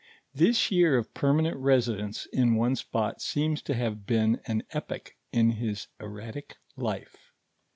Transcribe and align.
This 0.33 0.71
year 0.71 0.97
of 0.97 1.13
permanent 1.13 1.57
resi 1.57 1.95
dence 1.95 2.25
in 2.33 2.55
one 2.55 2.75
spot 2.75 3.21
seems 3.21 3.61
to 3.61 3.75
have 3.75 4.07
been 4.07 4.41
an 4.47 4.63
epoch 4.71 5.15
in 5.31 5.51
his 5.51 5.89
erratic 5.99 6.57
life. 6.75 7.29